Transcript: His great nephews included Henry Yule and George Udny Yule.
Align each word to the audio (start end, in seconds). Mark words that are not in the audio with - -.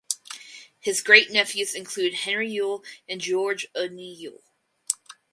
His 0.79 0.99
great 1.03 1.29
nephews 1.29 1.75
included 1.75 2.15
Henry 2.21 2.49
Yule 2.49 2.83
and 3.07 3.21
George 3.21 3.67
Udny 3.75 4.17
Yule. 4.17 4.41